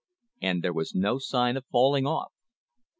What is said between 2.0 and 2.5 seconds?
off.